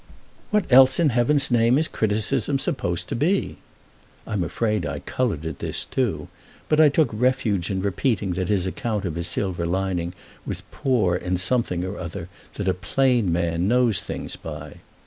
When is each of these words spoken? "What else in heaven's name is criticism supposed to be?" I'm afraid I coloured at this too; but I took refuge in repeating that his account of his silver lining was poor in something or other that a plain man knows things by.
"What 0.49 0.65
else 0.73 0.99
in 0.99 1.09
heaven's 1.09 1.51
name 1.51 1.77
is 1.77 1.87
criticism 1.87 2.57
supposed 2.57 3.07
to 3.09 3.15
be?" 3.15 3.57
I'm 4.25 4.43
afraid 4.43 4.83
I 4.83 4.97
coloured 4.97 5.45
at 5.45 5.59
this 5.59 5.85
too; 5.85 6.27
but 6.67 6.79
I 6.81 6.89
took 6.89 7.09
refuge 7.13 7.69
in 7.69 7.83
repeating 7.83 8.31
that 8.31 8.49
his 8.49 8.65
account 8.65 9.05
of 9.05 9.13
his 9.13 9.27
silver 9.27 9.67
lining 9.67 10.15
was 10.43 10.63
poor 10.71 11.15
in 11.15 11.37
something 11.37 11.83
or 11.85 11.99
other 11.99 12.29
that 12.55 12.67
a 12.67 12.73
plain 12.73 13.31
man 13.31 13.67
knows 13.67 14.01
things 14.01 14.35
by. 14.35 14.77